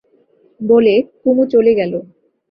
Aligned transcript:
বলে 0.59 0.93
কুমু 1.21 1.43
চলে 1.45 1.71
গেল। 1.75 1.93